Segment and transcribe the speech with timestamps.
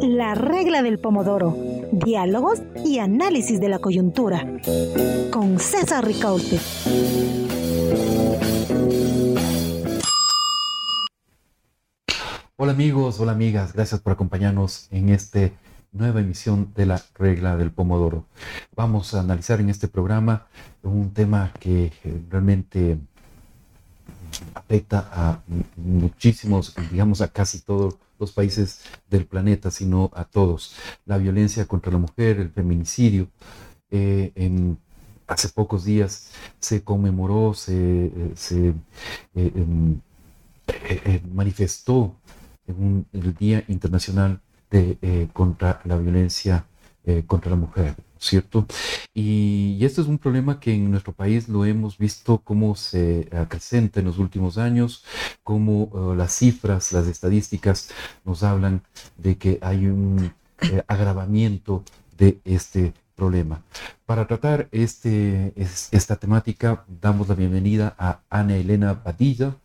[0.00, 1.56] La regla del pomodoro.
[1.92, 4.46] Diálogos y análisis de la coyuntura.
[5.30, 6.58] Con César Ricaurte.
[12.56, 15.50] Hola amigos, hola amigas, gracias por acompañarnos en esta
[15.92, 18.24] nueva emisión de la regla del pomodoro.
[18.74, 20.46] Vamos a analizar en este programa
[20.82, 21.92] un tema que
[22.30, 22.96] realmente
[24.54, 25.40] afecta a
[25.76, 30.74] muchísimos, digamos a casi todos los países del planeta, sino a todos.
[31.04, 33.28] La violencia contra la mujer, el feminicidio.
[33.90, 34.78] Eh, en,
[35.26, 38.74] hace pocos días se conmemoró, se, eh,
[39.34, 40.00] em,
[41.32, 42.14] manifestó
[42.66, 46.66] en el Día Internacional de, contra la Violencia
[47.26, 47.94] contra la Mujer.
[48.24, 48.66] ¿cierto?
[49.12, 54.00] Y, esto es un problema que en nuestro país lo hemos visto cómo se acrecenta
[54.00, 55.04] en los últimos años,
[55.42, 57.90] cómo uh, las cifras, las estadísticas
[58.24, 58.82] nos hablan
[59.18, 60.32] de que hay un
[60.62, 61.84] eh, agravamiento
[62.16, 63.62] de este problema.
[64.06, 69.56] Para tratar este, esta temática, damos la bienvenida a Ana Elena Padilla,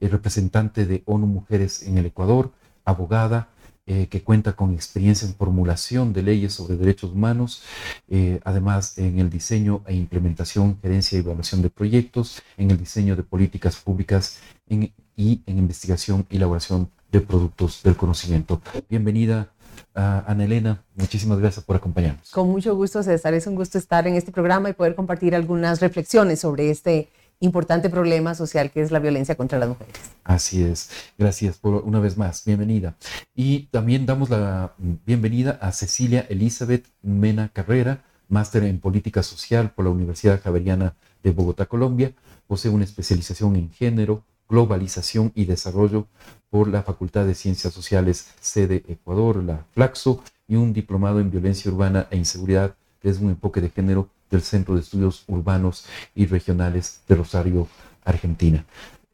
[0.00, 2.52] representante de ONU Mujeres en el Ecuador,
[2.84, 3.48] abogada,
[3.90, 7.62] eh, que cuenta con experiencia en formulación de leyes sobre derechos humanos,
[8.10, 13.16] eh, además en el diseño e implementación, gerencia y evaluación de proyectos, en el diseño
[13.16, 18.60] de políticas públicas y en investigación y elaboración de productos del conocimiento.
[18.90, 19.52] Bienvenida.
[19.94, 22.30] Ana Elena, muchísimas gracias por acompañarnos.
[22.30, 23.32] Con mucho gusto, César.
[23.32, 27.08] Es un gusto estar en este programa y poder compartir algunas reflexiones sobre este
[27.40, 29.94] importante problema social que es la violencia contra las mujeres.
[30.24, 30.90] Así es.
[31.16, 32.44] Gracias por una vez más.
[32.44, 32.96] Bienvenida.
[33.34, 34.74] Y también damos la
[35.06, 41.30] bienvenida a Cecilia Elizabeth Mena Carrera, máster en política social por la Universidad Javeriana de
[41.30, 42.12] Bogotá, Colombia.
[42.46, 46.08] Posee una especialización en género, globalización y desarrollo
[46.50, 51.70] por la Facultad de Ciencias Sociales sede Ecuador, la Flaxo, y un diplomado en violencia
[51.70, 57.00] urbana e inseguridad desde un enfoque de género del Centro de Estudios Urbanos y Regionales
[57.08, 57.68] de Rosario,
[58.04, 58.64] Argentina.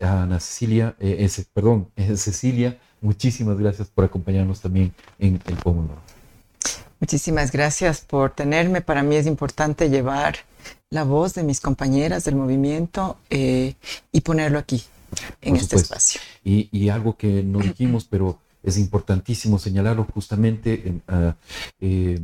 [0.00, 6.00] Ana Cecilia, eh, perdón, Cecilia, muchísimas gracias por acompañarnos también en el Pomodoro.
[7.00, 8.80] Muchísimas gracias por tenerme.
[8.80, 10.36] Para mí es importante llevar
[10.90, 13.74] la voz de mis compañeras del movimiento eh,
[14.12, 14.82] y ponerlo aquí,
[15.42, 16.20] en este espacio.
[16.44, 21.34] Y, algo que no dijimos, pero es importantísimo señalarlo justamente en, ah,
[21.80, 22.20] eh,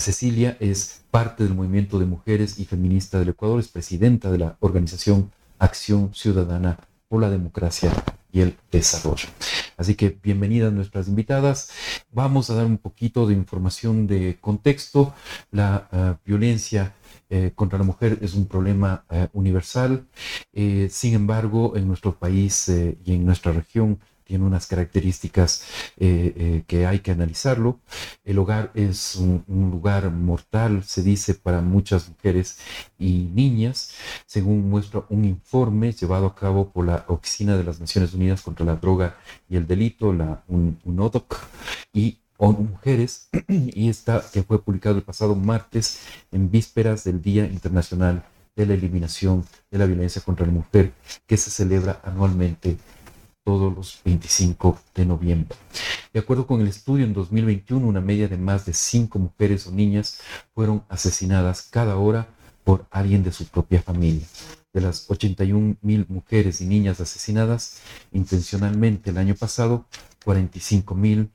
[0.00, 4.56] Cecilia es parte del movimiento de mujeres y feminista del Ecuador, es presidenta de la
[4.60, 7.92] organización Acción Ciudadana por la Democracia
[8.32, 9.28] y el Desarrollo.
[9.76, 11.70] Así que bienvenidas nuestras invitadas.
[12.10, 15.14] Vamos a dar un poquito de información de contexto.
[15.50, 16.94] La ah, violencia
[17.28, 20.06] eh, contra la mujer es un problema eh, universal.
[20.52, 25.64] Eh, sin embargo, en nuestro país y en nuestra región tiene unas características
[25.96, 27.80] eh, eh, que hay que analizarlo.
[28.24, 32.58] El hogar es un, lugar mortal, se dice, para muchas mujeres
[32.98, 33.92] y niñas,
[34.26, 38.66] según muestra un informe llevado a cabo por la Oficina de las Naciones Unidas contra
[38.66, 39.16] la Droga
[39.48, 41.38] y el Delito, la UNODOC,
[41.92, 42.18] y
[42.50, 46.00] mujeres, y esta que fue publicado el pasado martes
[46.32, 48.24] en vísperas del Día Internacional
[48.56, 50.92] de la Eliminación de la Violencia contra la Mujer,
[51.26, 52.76] que se celebra anualmente
[53.44, 55.56] todos los 25 de noviembre.
[56.12, 59.72] De acuerdo con el estudio, en 2021 una media de más de 5 mujeres o
[59.72, 60.20] niñas
[60.54, 62.28] fueron asesinadas cada hora
[62.64, 64.26] por alguien de su propia familia.
[64.72, 67.80] De las 81 mil mujeres y niñas asesinadas
[68.12, 69.86] intencionalmente el año pasado,
[70.24, 71.30] 45 mil,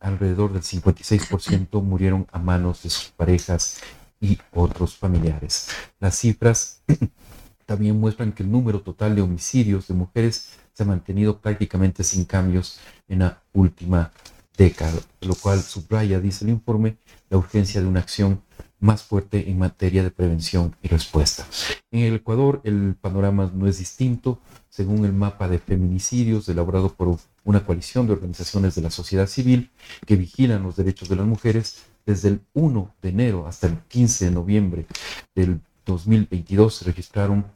[0.00, 3.80] alrededor del 56% murieron a manos de sus parejas
[4.20, 5.68] y otros familiares.
[5.98, 6.82] Las cifras
[7.66, 12.24] también muestran que el número total de homicidios de mujeres se ha mantenido prácticamente sin
[12.24, 14.12] cambios en la última
[14.56, 16.98] década, lo cual subraya, dice el informe,
[17.30, 18.42] la urgencia de una acción
[18.80, 21.46] más fuerte en materia de prevención y respuesta.
[21.90, 24.40] En el Ecuador el panorama no es distinto.
[24.68, 29.70] Según el mapa de feminicidios elaborado por una coalición de organizaciones de la sociedad civil
[30.04, 34.26] que vigilan los derechos de las mujeres, desde el 1 de enero hasta el 15
[34.26, 34.86] de noviembre
[35.34, 37.46] del 2022 se registraron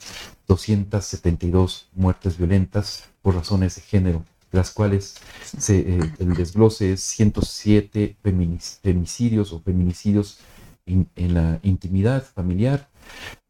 [0.47, 5.17] 272 muertes violentas por razones de género, las cuales
[5.69, 8.17] eh, el desglose es 107
[8.83, 10.39] femicidios o feminicidios
[10.87, 12.89] en la intimidad familiar,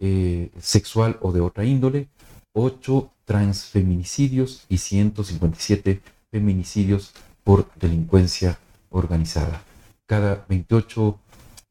[0.01, 2.09] eh, sexual o de otra índole,
[2.53, 6.01] 8 transfeminicidios y 157
[6.31, 7.13] feminicidios
[7.45, 8.59] por delincuencia
[8.91, 9.63] organizada.
[10.07, 11.19] Cada 28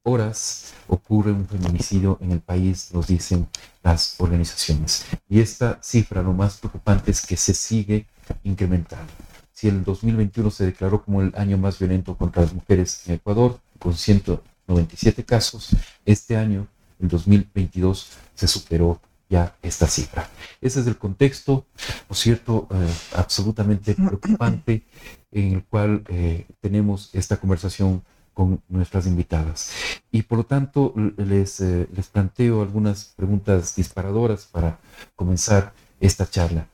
[0.02, 3.48] horas ocurre un feminicidio en el país, nos dicen
[3.82, 5.04] las organizaciones.
[5.28, 8.06] Y esta cifra, lo más preocupante es que se sigue
[8.44, 9.12] incrementando.
[9.52, 13.58] si el 2021 se declaró como el año más violento contra las mujeres en Ecuador,
[13.80, 15.70] con 197 casos,
[16.04, 16.68] este año,
[17.00, 20.28] el 2022, se superó ya esta cifra.
[20.60, 21.66] Ese es el contexto,
[22.08, 24.84] ¿no es cierto?, eh, absolutamente preocupante
[25.32, 28.02] en el cual eh, tenemos esta conversación
[28.38, 29.72] con nuestras invitadas.
[30.12, 34.78] Y por lo tanto, les, eh, les planteo algunas preguntas disparadoras para
[35.16, 36.68] comenzar esta charla.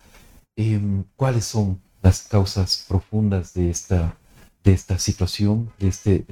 [0.57, 4.15] Em, ¿Cuáles son las causas profundas de esta,
[4.63, 6.27] de esta situación, de este,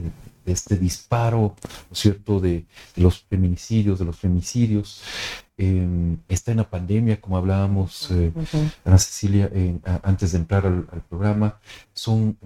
[0.44, 1.56] de este disparo,
[1.88, 5.00] ¿no es cierto?, de, los feminicidios, de los femicidios.
[5.56, 8.32] Em, está en la pandemia, como hablábamos, eh,
[8.84, 9.50] Ana Cecilia,
[10.02, 11.58] antes de entrar al, programa,
[11.94, 12.36] son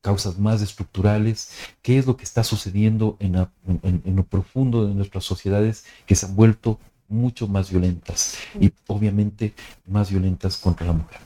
[0.00, 1.50] causas más estructurales,
[1.82, 6.36] qué es lo que está sucediendo en, lo profundo de nuestras sociedades que se han
[6.36, 6.78] vuelto
[7.08, 9.54] mucho más violentas y obviamente
[9.86, 11.18] más violentas contra la mujer.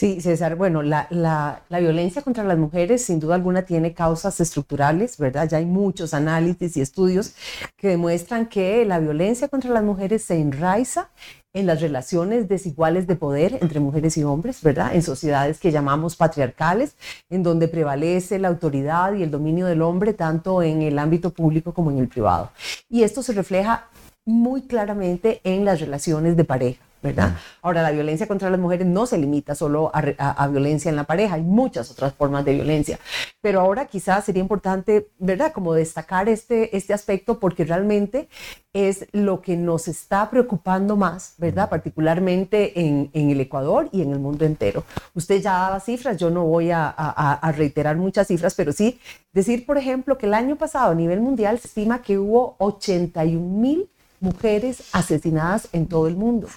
[0.00, 4.40] Sí, César, bueno, la, la, la, violencia contra las mujeres sin duda alguna tiene causas
[4.40, 5.46] estructurales, ¿verdad?
[5.46, 7.34] Ya hay muchos análisis y estudios
[7.76, 11.10] que demuestran que la violencia contra las mujeres se enraiza
[11.52, 14.94] en las relaciones desiguales de poder entre mujeres y hombres, ¿verdad?
[14.94, 16.94] En sociedades que llamamos patriarcales,
[17.28, 21.74] en donde prevalece la autoridad y el dominio del hombre tanto en el ámbito público
[21.74, 22.50] como en el privado.
[22.88, 23.88] Y esto se refleja
[24.24, 26.89] muy claramente en las relaciones de pareja.
[27.02, 27.36] ¿Verdad?
[27.62, 31.36] Ahora, la violencia contra las mujeres no se limita solo a, violencia en la pareja,
[31.36, 32.98] hay muchas otras formas de violencia.
[33.40, 35.52] Pero ahora quizás sería importante, ¿verdad?
[35.52, 38.28] Como destacar este, este aspecto porque realmente
[38.72, 41.68] es lo que nos está preocupando más, ¿verdad?
[41.68, 44.84] Particularmente en, en el Ecuador y en el mundo entero.
[45.14, 49.00] Usted ya daba cifras, yo no voy a, a reiterar muchas cifras, pero sí
[49.32, 53.40] decir, por ejemplo, que el año pasado a nivel mundial se estima que hubo 81
[53.40, 53.88] mil
[54.20, 56.48] mujeres asesinadas en todo el mundo.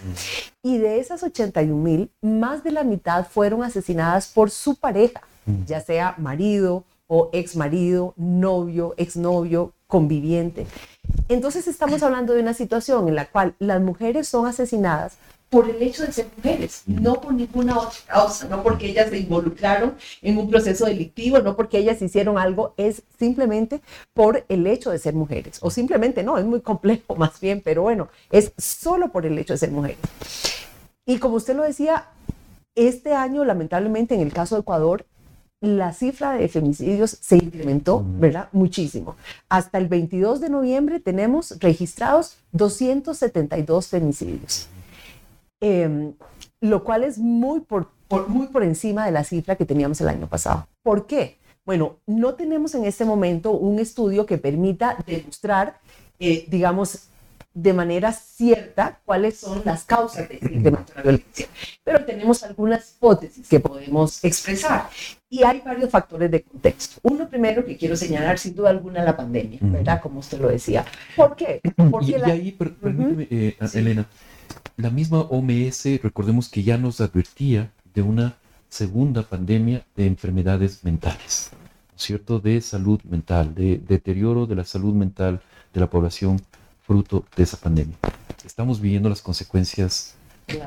[0.61, 5.65] Y de esas 81 mil, más de la mitad fueron asesinadas por su pareja, mm.
[5.65, 10.65] ya sea marido o ex marido, novio, exnovio, conviviente.
[11.29, 15.17] Entonces estamos hablando de una situación en la cual las mujeres son asesinadas
[15.53, 19.19] por el hecho de ser mujeres, no por ninguna otra causa, no porque ellas se
[19.19, 23.79] involucraron en un proceso delictivo, no porque ellas hicieron algo, es simplemente
[24.15, 25.59] por el hecho de ser mujeres.
[25.61, 29.53] O simplemente no, es muy complejo más bien, pero bueno, es solo por el hecho
[29.53, 29.99] de ser mujeres.
[31.05, 32.07] Y como usted lo decía,
[32.73, 35.05] este año, lamentablemente, en el caso de Ecuador,
[35.61, 38.49] la cifra de femicidios se incrementó, ¿verdad?
[38.53, 39.17] Muchísimo.
[39.49, 44.67] Hasta el 22 de noviembre tenemos registrados 272 femicidios.
[45.65, 46.13] Em,
[46.59, 47.87] lo cual es muy por,
[48.27, 50.67] muy por encima de la cifra que teníamos el año pasado.
[50.81, 51.37] ¿Por qué?
[51.65, 55.79] Bueno, no tenemos en este momento un estudio que permita demostrar,
[56.19, 57.07] eh, digamos,
[57.53, 61.47] de manera cierta cuáles son las causas de este la violencia,
[61.83, 64.89] pero tenemos algunas hipótesis que podemos expresar
[65.29, 66.99] y hay varios factores de contexto.
[67.03, 70.01] Uno primero que quiero señalar, sin duda alguna, la pandemia, ¿verdad?
[70.01, 70.83] Como usted lo decía.
[71.15, 71.61] ¿Por qué?
[71.89, 74.07] Porque y, ahí, permíteme, eh, Elena,
[74.77, 78.35] la misma OMS, recordemos que ya nos advertía de una
[78.69, 81.51] segunda pandemia de enfermedades mentales,
[81.95, 82.39] ¿cierto?
[82.39, 85.41] De salud mental, de deterioro de la salud mental
[85.73, 86.41] de la población
[86.81, 87.95] fruto de esa pandemia.
[88.43, 90.15] Estamos viviendo las consecuencias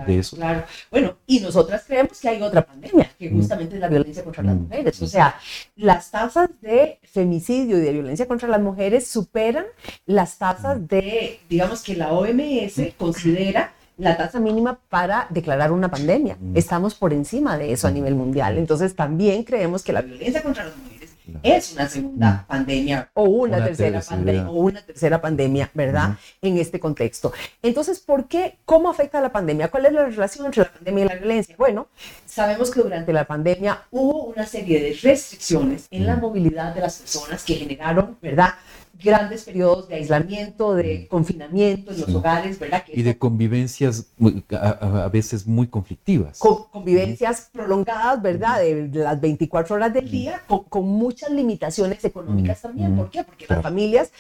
[0.07, 0.37] de eso.
[0.37, 0.65] Claro.
[0.91, 3.37] Bueno, y nosotras creemos que hay otra pandemia, que mm.
[3.37, 4.63] justamente es la violencia contra las mm.
[4.63, 5.03] mujeres.
[5.03, 5.39] O sea,
[5.77, 9.67] las tasas de femicidio y de violencia contra las mujeres superan
[10.07, 10.87] las tasas mm.
[10.87, 16.37] de, digamos que la OMS considera la tasa mínima para declarar una pandemia.
[16.39, 16.57] Mm.
[16.57, 17.95] Estamos por encima de eso a mm.
[17.95, 18.59] nivel mundial.
[18.59, 20.97] Entonces también creemos que la violencia contra las mujeres
[21.43, 22.47] es una segunda mm.
[22.47, 26.17] pandemia o una, tercera, pandemia o una tercera pandemia, ¿verdad?
[26.41, 27.33] En este contexto.
[27.63, 28.59] Entonces, ¿por qué?
[28.65, 29.69] ¿Cómo afecta la pandemia?
[29.69, 31.55] ¿Cuál es la relación entre la pandemia y la violencia?
[31.59, 31.89] Bueno,
[32.27, 36.99] sabemos que durante la pandemia hubo una serie de restricciones en la movilidad de las
[36.99, 38.55] personas que generaron, ¿verdad?
[39.03, 41.09] Grandes periodos de aislamiento, de mm.
[41.09, 42.83] confinamiento en los hogares, ¿verdad?
[42.89, 44.07] y de convivencias
[44.51, 46.39] a, veces muy conflictivas.
[46.39, 48.61] convivencias prolongadas, ¿verdad?
[48.61, 52.97] De, las 24 horas del día, con, muchas limitaciones económicas también.
[52.97, 53.25] ¿Por qué?
[53.25, 54.13] Porque las familias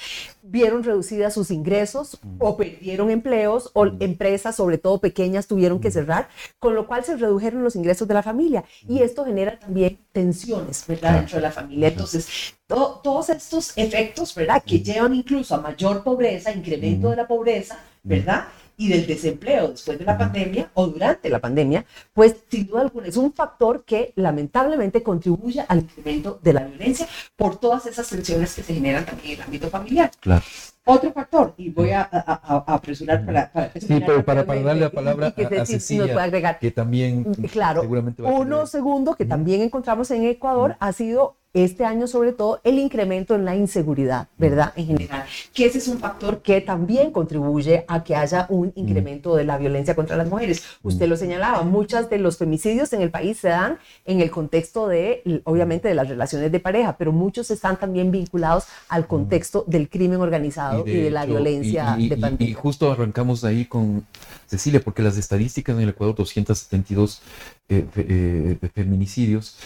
[0.43, 6.29] vieron reducidas sus ingresos o perdieron empleos o empresas, sobre todo pequeñas, tuvieron que cerrar,
[6.59, 8.65] con lo cual se redujeron los ingresos de la familia.
[8.89, 11.15] Y esto genera también tensiones, ¿verdad?
[11.15, 11.89] Dentro de la familia.
[11.89, 14.63] Entonces, todos estos efectos, ¿verdad?
[14.65, 18.47] Que llevan incluso a mayor pobreza, incremento de la pobreza, ¿verdad?
[18.77, 23.07] Y del desempleo después de la pandemia o durante la pandemia, pues sin duda alguna
[23.07, 28.55] es un factor que lamentablemente contribuye al incremento de la violencia por todas esas tensiones
[28.55, 30.11] que se generan también en el ámbito familiar.
[30.21, 30.45] Claro.
[30.89, 35.67] Otro factor, y voy a, apresurar para, para Sí, pero para, darle la palabra a,
[35.67, 36.61] Cecilia, agregar.
[36.61, 41.39] que también claro, seguramente va a Uno segundo que también encontramos en Ecuador ha sido
[41.65, 44.73] este año sobre todo el incremento en la inseguridad, ¿verdad?
[44.77, 49.35] En general, que ese es un factor que también contribuye a que haya un incremento
[49.37, 50.63] de la violencia contra las mujeres.
[50.83, 54.87] Usted lo señalaba, muchas de los femicidios en el país se dan en el contexto
[54.87, 59.89] de, obviamente, de las relaciones de pareja, pero muchos están también vinculados al contexto del
[59.89, 62.51] crimen organizado y de, la violencia de pandillas.
[62.51, 64.05] Y, justo arrancamos ahí con
[64.47, 67.23] Cecilia, porque las estadísticas en el Ecuador, 272
[67.69, 69.57] eh, eh, feminicidios,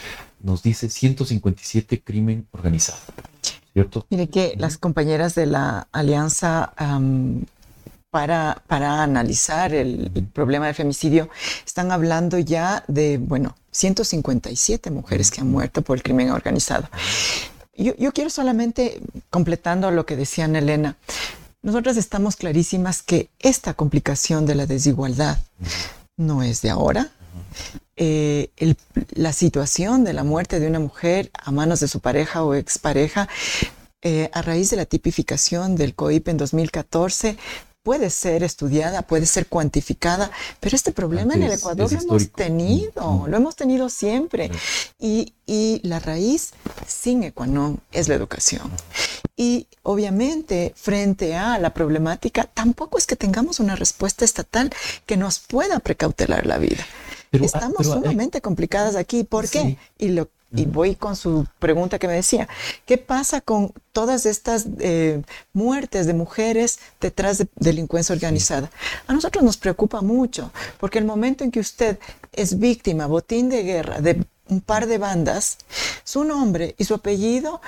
[0.41, 2.99] nos dice 157 crimen organizado.
[3.73, 4.05] ¿Cierto?
[4.09, 6.73] Mire que las compañeras de la Alianza
[8.09, 11.29] para, para analizar el, problema del femicidio
[11.65, 16.89] están hablando ya de, bueno, 157 mujeres que han muerto por el crimen organizado.
[17.73, 20.97] Yo, yo quiero solamente, completando lo que decían Elena,
[21.61, 25.37] nosotras estamos clarísimas que esta complicación de la desigualdad
[26.17, 27.11] no es de ahora,
[27.95, 28.51] eh,
[29.11, 33.29] la situación de la muerte de una mujer a manos de su pareja o expareja
[34.01, 37.37] eh, a raíz de la tipificación del COIP en 2014
[37.83, 43.25] puede ser estudiada, puede ser cuantificada, pero este problema en el Ecuador lo hemos tenido,
[43.27, 44.51] lo hemos tenido siempre.
[44.99, 46.51] Y, y, la raíz
[46.87, 48.71] sin ecuanón es la educación.
[49.35, 54.71] Y obviamente, frente a la problemática, tampoco es que tengamos una respuesta estatal
[55.05, 56.85] que nos pueda precautelar la vida.
[57.33, 59.23] Ah, Estamos ah, sumamente complicadas aquí.
[59.23, 59.77] ¿Por qué?
[59.97, 62.47] Y, lo, y voy con su pregunta que me decía,
[62.85, 65.21] ¿qué pasa con todas estas eh,
[65.53, 68.69] muertes de mujeres detrás de delincuencia organizada?
[69.07, 71.99] A nosotros nos preocupa mucho, porque el momento en que usted
[72.33, 75.57] es víctima, botín de guerra, de un par de bandas,
[76.03, 77.61] su nombre y su apellido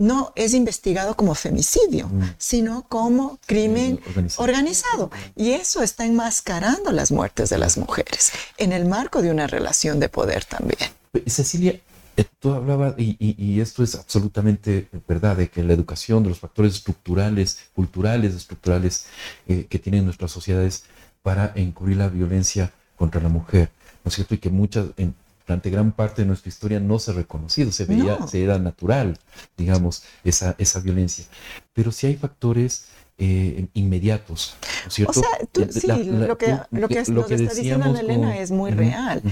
[0.00, 2.34] no es investigado como femicidio, mm.
[2.38, 4.00] sino como crimen
[4.38, 5.10] organizado.
[5.36, 10.00] Y eso está enmascarando las muertes de las mujeres en el marco de una relación
[10.00, 10.90] de poder también.
[11.26, 11.78] Cecilia,
[12.16, 16.74] eh, tú hablabas, y, esto es absolutamente verdad, de que la educación, de los factores
[16.76, 19.06] estructurales, culturales, estructurales
[19.48, 20.84] eh, que tienen nuestras sociedades
[21.22, 23.70] para encubrir la violencia contra la mujer,
[24.02, 24.34] ¿no es cierto?
[24.34, 25.14] Y que muchas, en,
[25.50, 29.18] durante gran parte de nuestra historia no se ha reconocido, se veía, se era natural,
[29.56, 31.24] digamos, esa, esa violencia.
[31.72, 32.86] Pero si hay factores
[33.18, 34.54] eh, inmediatos,
[34.88, 35.18] ¿cierto?
[35.18, 38.70] O sea, tú, sí, lo que, lo que, lo que está diciendo Elena es muy
[38.70, 39.22] real.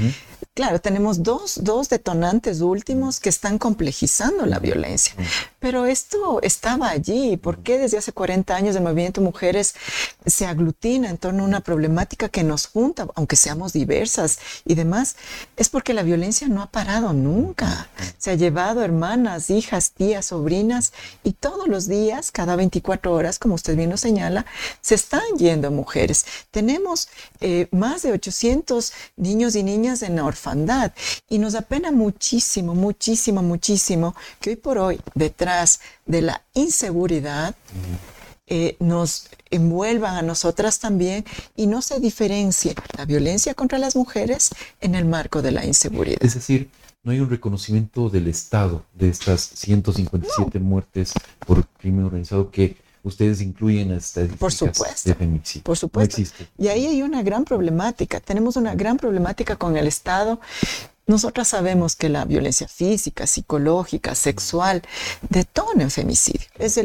[0.59, 5.15] Claro, tenemos dos, dos, detonantes últimos que están complejizando la violencia,
[5.61, 7.37] pero esto estaba allí.
[7.37, 9.77] ¿Por qué desde hace 40 años el movimiento Mujeres
[10.27, 15.15] se aglutina en torno a una problemática que nos junta, aunque seamos diversas y demás?
[15.57, 17.89] Es porque la violencia no ha parado nunca.
[18.19, 23.55] Se ha llevado hermanas, hijas, tías, sobrinas y todos los días, cada 24 horas, como
[23.55, 24.45] usted bien lo señala,
[24.81, 26.27] se están yendo mujeres.
[26.51, 27.11] Tenemos
[27.41, 30.17] eh, más de 800 niños y niñas en
[30.49, 30.93] orfandad.
[31.29, 37.55] Y nos apena muchísimo, muchísimo, muchísimo que hoy por hoy, detrás de la inseguridad,
[38.47, 41.25] eh, nos envuelvan a nosotras también
[41.57, 44.51] y no se diferencie la violencia contra las mujeres
[44.81, 46.23] en el marco de la inseguridad.
[46.23, 46.71] Es decir,
[47.03, 51.13] no hay un reconocimiento del Estado de estas 157 muertes
[51.47, 56.23] por crimen organizado que ustedes incluyen estadísticas por supuesto, de Por supuesto.
[56.59, 58.21] y ahí hay una gran problemática.
[58.21, 60.41] Tenemos una gran problemática con el Estado.
[61.07, 64.83] Nosotras sabemos que la violencia física, psicológica, sexual,
[65.29, 66.47] detona el femicidio.
[66.59, 66.79] Es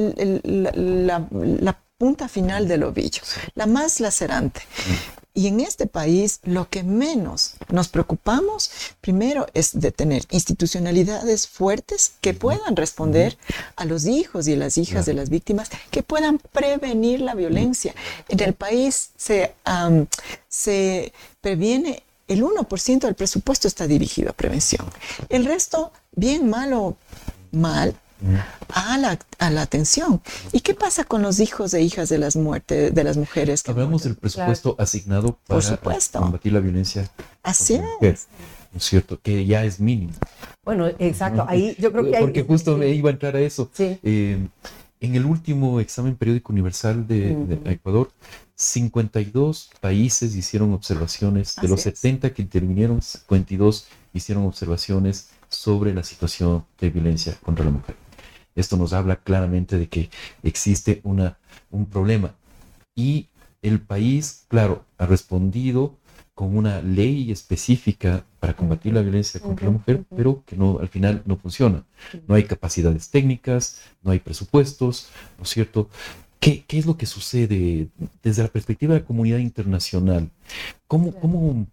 [0.43, 3.21] la, la, punta final del ovillo,
[3.55, 4.61] la más lacerante.
[5.33, 8.69] Y en este país lo que menos nos preocupamos,
[9.01, 13.37] primero, es de tener institucionalidades fuertes que puedan responder
[13.75, 17.93] a los hijos y las hijas de las víctimas, que puedan prevenir la violencia.
[18.29, 19.53] En el país se,
[20.47, 24.85] se previene, el 1% del presupuesto está dirigido a prevención.
[25.29, 26.97] El resto, bien, mal o
[27.51, 27.95] mal,
[28.69, 30.21] a la, a la atención.
[30.51, 33.63] ¿Y qué pasa con los hijos e hijas de las muertes de las mujeres?
[33.67, 35.77] Hablamos del presupuesto asignado para
[36.11, 37.09] combatir la violencia.
[37.43, 38.27] Así es.
[38.73, 39.19] ¿No es cierto?
[39.21, 40.13] Que ya es mínimo.
[40.65, 41.45] Bueno, exacto.
[41.47, 43.69] Ahí yo creo que hay, Porque justo me iba a entrar a eso.
[43.77, 44.47] Eh,
[44.99, 48.09] en el último examen periódico universal de, Ecuador,
[48.55, 51.55] 52 países hicieron observaciones.
[51.61, 57.71] De los 70 que intervinieron, 52 hicieron observaciones sobre la situación de violencia contra la
[57.71, 57.95] mujer.
[58.55, 60.09] Esto nos habla claramente de que
[60.41, 61.37] existe una,
[61.69, 62.33] un problema.
[62.95, 63.27] Y
[63.61, 65.97] el país, claro, ha respondido
[66.33, 70.87] con una ley específica para combatir la violencia contra la mujer, pero que no, al
[70.87, 71.83] final no funciona.
[72.27, 75.89] No hay capacidades técnicas, no hay presupuestos, ¿no es cierto?
[76.43, 77.87] ¿qué, ¿qué, es lo que sucede
[78.21, 80.29] desde la perspectiva de la comunidad internacional?
[80.87, 81.65] ¿Cómo, cómo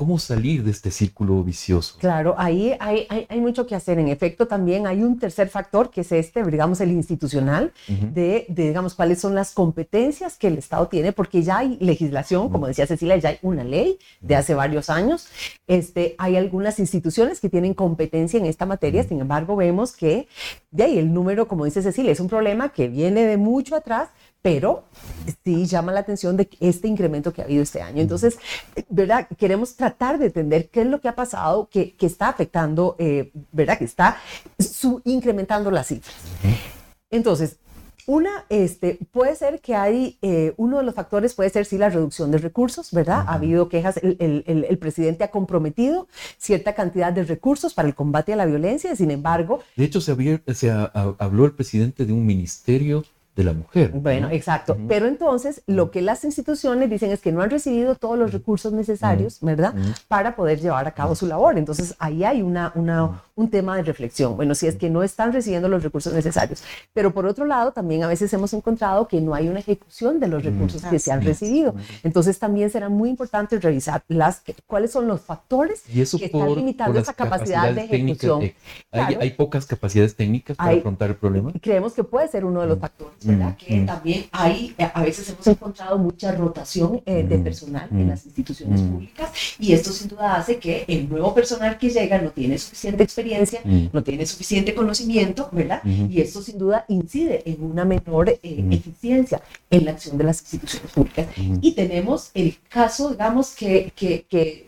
[0.00, 1.98] ¿Cómo salir de este círculo vicioso?
[2.00, 3.98] Claro, ahí hay, hay, mucho que hacer.
[3.98, 8.94] En efecto, también hay un tercer factor que es este, digamos, el institucional, de, digamos,
[8.94, 13.18] cuáles son las competencias que el Estado tiene, porque ya hay legislación, como decía Cecilia,
[13.18, 15.28] ya hay una ley de hace varios años.
[15.66, 20.28] Este, hay algunas instituciones que tienen competencia en esta materia, sin embargo, vemos que
[20.70, 24.08] de ahí el número, como dice Cecilia, es un problema que viene de mucho atrás,
[24.42, 24.84] pero
[25.44, 28.00] sí llama la atención de este incremento que ha habido este año.
[28.00, 28.38] Entonces,
[28.88, 29.28] ¿verdad?
[29.38, 33.30] Queremos tratar de entender qué es lo que ha pasado, que, que está afectando, eh,
[33.52, 33.78] ¿verdad?
[33.78, 34.16] Que está
[34.58, 36.16] su, incrementando las cifras.
[37.10, 37.56] Entonces,
[38.06, 41.90] una, este, puede ser que hay, eh, uno de los factores puede ser sí la
[41.90, 43.24] reducción de recursos, ¿verdad?
[43.28, 47.94] Ha habido quejas, el, el, el, presidente ha comprometido cierta cantidad de recursos para el
[47.94, 49.60] combate a la violencia, sin embargo...
[49.76, 53.04] De hecho, se, había, se habló el presidente de un ministerio
[53.36, 53.90] de la mujer.
[53.92, 54.76] Bueno, exacto.
[54.88, 58.72] Pero entonces lo que las instituciones dicen es que no han recibido todos los recursos
[58.72, 59.74] necesarios, ¿verdad?
[60.08, 61.56] Para poder llevar a cabo su labor.
[61.56, 64.36] Entonces ahí hay una, una, un tema de reflexión.
[64.36, 66.62] Bueno, si es que no están recibiendo los recursos necesarios.
[66.92, 70.28] Pero por otro lado, también a veces hemos encontrado que no hay una ejecución de
[70.28, 71.74] los recursos que se han recibido.
[72.02, 77.14] Entonces también será muy importante revisar las, cuáles son los factores que están limitando esa
[77.14, 78.42] capacidad de ejecución.
[78.42, 78.54] Eh,
[78.90, 81.52] hay, hay, pocas capacidades técnicas para afrontar el problema.
[81.60, 83.19] Creemos que puede ser uno de los factores.
[83.22, 83.56] ¿Verdad?
[83.56, 88.24] Que también hay, eh, a veces hemos encontrado mucha rotación eh, de personal en las
[88.24, 92.58] instituciones públicas y esto sin duda hace que el nuevo personal que llega no tiene
[92.58, 93.60] suficiente experiencia,
[93.92, 95.82] no tiene suficiente conocimiento, ¿verdad?
[95.84, 100.40] Y esto sin duda incide en una menor eh, eficiencia en la acción de las
[100.40, 101.26] instituciones públicas.
[101.60, 104.66] Y tenemos el caso, digamos, que, que, que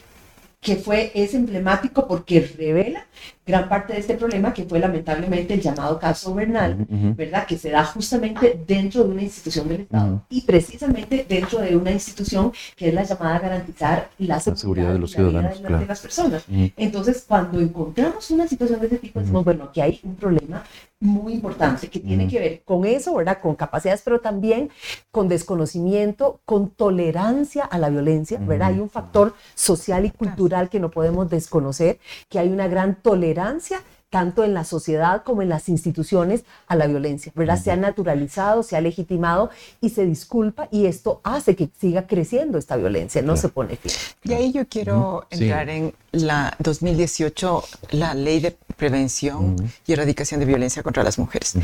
[0.63, 3.05] que fue, es emblemático porque revela
[3.45, 7.47] gran parte de este problema que fue lamentablemente el llamado caso Bernal, ¿verdad?
[7.47, 11.91] Que se da justamente dentro de una institución del Estado y precisamente dentro de una
[11.91, 16.45] institución que es la llamada a garantizar la, seguridad, de los ciudadanos, de, las personas.
[16.77, 20.63] Entonces, cuando encontramos una situación de este tipo, decimos, bueno, aquí hay un problema
[21.01, 23.41] muy importante que tiene que ver con eso, ¿verdad?
[23.43, 24.71] Con capacidades, pero también
[25.11, 28.69] con desconocimiento, con tolerancia a la violencia, ¿verdad?
[28.69, 33.32] Hay un factor social y cultural que no podemos desconocer, que hay una gran tolerancia
[33.33, 37.59] tolerancia tanto en la sociedad como en las instituciones a la violencia, ¿verdad?
[37.59, 39.49] Se ha naturalizado, se ha legitimado
[39.81, 43.91] y se disculpa y esto hace que siga creciendo esta violencia, no se pone fin.
[44.23, 50.47] Y ahí yo quiero entrar en la 2018, la ley de prevención y erradicación de
[50.47, 51.55] violencia contra las mujeres.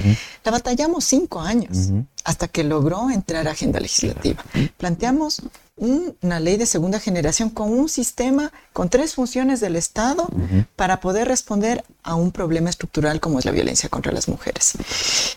[0.43, 1.91] La batallamos cinco años
[2.25, 4.43] hasta que logró entrar a agenda legislativa.
[4.79, 5.43] Planteamos
[5.79, 10.29] una ley de segunda generación con un sistema, con tres funciones del Estado
[10.77, 14.75] para poder responder a un problema estructural como es la violencia contra las mujeres.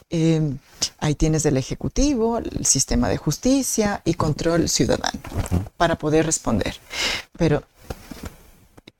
[0.10, 0.58] Em,
[0.99, 5.19] ahí tienes el Ejecutivo, el sistema de justicia y control ciudadano
[5.77, 6.75] para poder responder.
[7.38, 7.63] Pero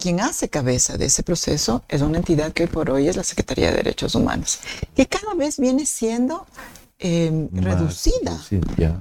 [0.02, 3.24] quien hace cabeza de ese proceso es una entidad que hoy por hoy es la
[3.24, 4.60] Secretaría de Derechos Humanos,
[4.96, 6.48] que cada vez viene siendo
[7.04, 8.40] Em, reducida,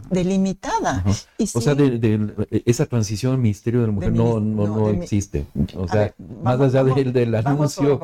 [0.08, 1.04] delimitada.
[1.52, 2.32] o sea, de,
[2.64, 5.44] esa transición al Ministerio de la Mujer no, no, no, existe.
[5.76, 8.00] O sea, más allá del, anuncio.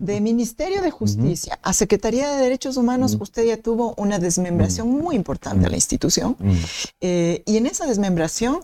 [0.00, 5.16] De Ministerio de Justicia a Secretaría de Derechos Humanos, usted ya tuvo una desmembración muy
[5.16, 6.36] importante a la institución.
[7.00, 8.58] Eh, y en esa desmembración,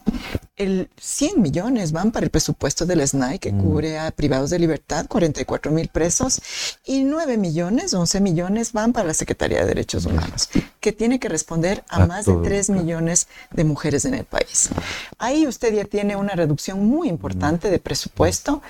[0.56, 5.06] el 100 millones van para el presupuesto del SNAI, que cubre a privados de libertad,
[5.06, 6.40] 44 mil presos,
[6.86, 10.48] y 9 millones, 11 millones van para la Secretaría de Derechos Humanos,
[10.80, 14.70] que tiene que responder a, más de 3 millones de mujeres en el país.
[15.18, 18.62] Ahí usted ya tiene una reducción muy importante de presupuesto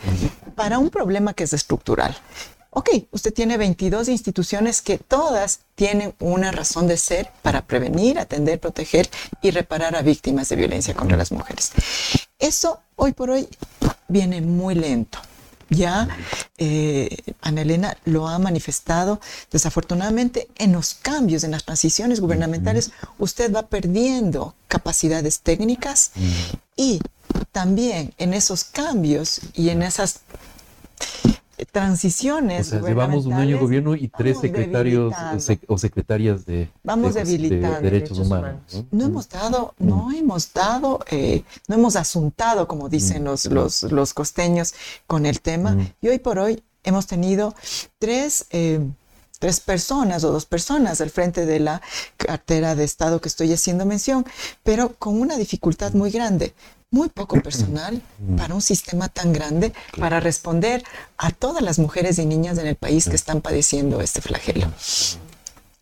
[0.56, 2.16] para un problema que es estructural.
[2.78, 8.60] Ok, usted tiene 22 instituciones que todas tienen una razón de ser para prevenir, atender,
[8.60, 9.08] proteger
[9.40, 11.72] y reparar a víctimas de violencia contra las mujeres.
[12.38, 13.48] Eso hoy por hoy
[14.08, 15.18] viene muy lento.
[15.70, 16.06] Ya
[16.58, 19.22] eh, Ana Elena lo ha manifestado.
[19.50, 26.10] Desafortunadamente, en los cambios, en las transiciones gubernamentales, usted va perdiendo capacidades técnicas
[26.76, 27.00] y
[27.52, 30.20] también en esos cambios y en esas
[31.64, 32.68] transiciones.
[32.68, 35.14] O sea, llevamos un año de gobierno y tres secretarios
[35.66, 37.24] o secretarias de, vamos de,
[37.80, 38.84] derechos, humanos.
[38.90, 39.06] ¿no?
[39.06, 44.74] hemos dado, no hemos dado, eh, no hemos asuntado, como dicen los, los, los, costeños,
[45.06, 45.76] con el tema.
[46.00, 47.54] Y hoy por hoy hemos tenido
[47.98, 48.46] tres...
[48.50, 48.80] Eh,
[49.38, 51.82] tres personas o dos personas al frente de la
[52.16, 54.24] cartera de Estado que estoy haciendo mención,
[54.62, 56.54] pero con una dificultad muy grande
[56.90, 58.00] muy poco personal
[58.36, 60.84] para un sistema tan grande para responder
[61.18, 64.72] a todas las mujeres y niñas en el país que están padeciendo este flagelo.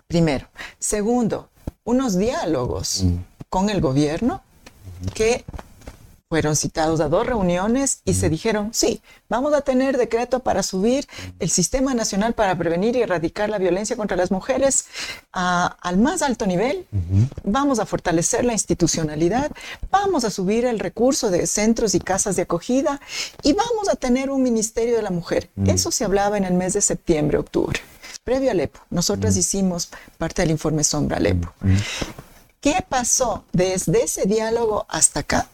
[0.06, 0.48] Primero.
[0.78, 1.50] Segundo,
[1.84, 3.04] unos diálogos
[3.50, 4.42] con el gobierno
[5.14, 5.44] que
[6.28, 11.06] fueron citados a dos reuniones y se dijeron, sí, vamos a tener decreto para subir
[11.38, 14.86] el Sistema Nacional para Prevenir y Erradicar la Violencia contra las Mujeres
[15.32, 16.86] al más alto nivel,
[17.44, 19.50] vamos a fortalecer la institucionalidad,
[19.90, 23.00] vamos a subir el recurso de centros y casas de acogida
[23.42, 25.50] y vamos a tener un Ministerio de la Mujer.
[25.66, 27.80] Eso se hablaba en el mes de septiembre, octubre.
[28.24, 31.52] Previo a Alepo, nosotras hicimos parte del informe Sombra Alepo.
[32.60, 35.48] ¿Qué pasó desde ese diálogo hasta acá?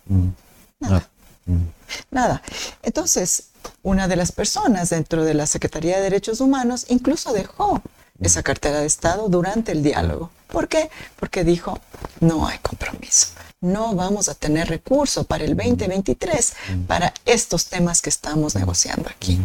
[0.81, 1.03] Nada.
[1.05, 1.09] Ah,
[1.47, 1.66] mm.
[2.11, 2.43] Nada.
[2.83, 3.45] Entonces,
[3.83, 8.25] una de las personas dentro de la Secretaría de Derechos Humanos incluso dejó mm.
[8.25, 10.31] esa cartera de Estado durante el diálogo.
[10.49, 10.90] ¿Por qué?
[11.16, 11.79] Porque dijo,
[12.21, 13.29] no hay compromiso.
[13.61, 16.83] No vamos a tener recurso para el 2023 mm.
[16.85, 19.38] para estos temas que estamos negociando aquí.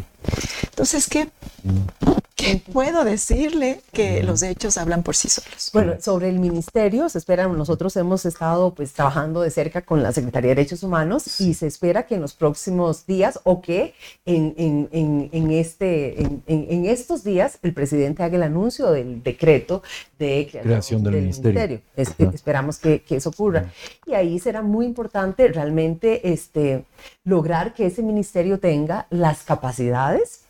[0.63, 1.29] Entonces, ¿qué,
[1.63, 2.24] ¿qué
[2.71, 5.69] puedo decirle que los hechos hablan por sí solos?
[5.73, 10.11] Bueno, sobre el ministerio, se espera, nosotros hemos estado pues trabajando de cerca con la
[10.11, 13.93] Secretaría de Derechos Humanos y se espera que en los próximos días o que
[14.25, 19.81] en, en, en, este, en, estos días el presidente haga el anuncio del decreto
[20.19, 21.81] de creación del, ministerio.
[21.95, 23.71] esperamos que, que, eso ocurra.
[24.05, 26.85] Y ahí será muy importante realmente este,
[27.23, 30.41] lograr que ese ministerio tenga las capacidades,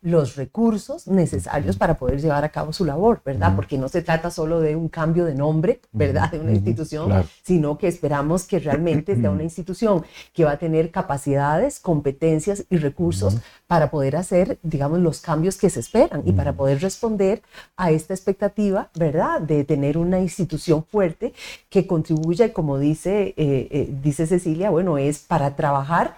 [0.00, 1.41] los recursos necesarios
[1.78, 3.54] para poder llevar a cabo su labor, ¿verdad?
[3.56, 6.30] Porque no se trata solo de un cambio de nombre, ¿verdad?
[6.30, 10.90] De una institución, sino que esperamos que realmente sea una institución que va a tener
[10.90, 16.52] capacidades, competencias y recursos para poder hacer, digamos, los cambios que se esperan y para
[16.52, 17.42] poder responder
[17.76, 19.40] a esta expectativa, ¿verdad?
[19.40, 21.32] De tener una institución fuerte
[21.68, 26.16] que contribuya, como dice, eh, eh, dice Cecilia, bueno, es para trabajar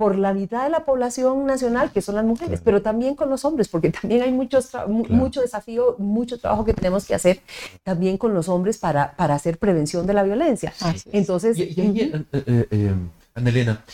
[0.00, 3.44] por la mitad de la población nacional, que son las mujeres, pero también con los
[3.44, 7.42] hombres, porque también hay muchos mucho desafío, mucho trabajo que tenemos que hacer
[7.82, 10.72] también con los hombres para, para hacer prevención de la violencia.
[11.12, 12.94] Entonces, y, eh, eh,
[13.34, 13.84] Elena,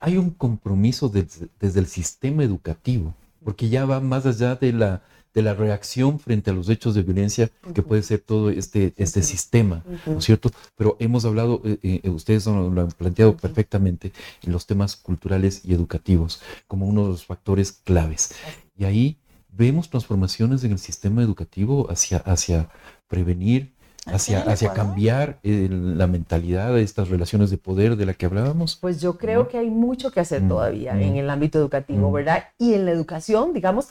[0.00, 5.02] hay un compromiso desde el sistema educativo, porque ya va más allá de la
[5.34, 9.22] de la reacción frente a los hechos de violencia que puede ser todo este, este
[9.22, 10.50] sistema, ¿no es cierto?
[10.76, 14.12] Pero hemos hablado, eh, eh, ustedes lo han planteado perfectamente,
[14.42, 18.34] en los temas culturales y educativos como uno de los factores claves.
[18.76, 19.18] Y ahí
[19.50, 22.68] vemos transformaciones en el sistema educativo hacia, hacia
[23.08, 23.72] prevenir,
[24.12, 28.76] hacia, hacia cambiar la mentalidad de estas relaciones de poder de la que hablábamos?
[28.76, 31.02] Pues yo creo que hay mucho que hacer mm, todavía mm.
[31.02, 32.12] en el ámbito educativo, mm.
[32.12, 32.44] ¿verdad?
[32.58, 33.88] Y en la educación, digamos,